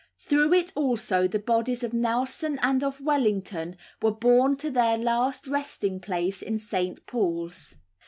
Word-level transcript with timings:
Through 0.17 0.55
it 0.55 0.71
also 0.75 1.27
the 1.27 1.37
bodies 1.37 1.83
of 1.83 1.93
Nelson 1.93 2.57
and 2.63 2.83
of 2.83 3.01
Wellington 3.01 3.75
were 4.01 4.09
borne 4.09 4.57
to 4.57 4.71
their 4.71 4.97
last 4.97 5.45
resting 5.45 5.99
place 5.99 6.41
in 6.41 6.57
St. 6.57 7.05
Paul's. 7.05 7.75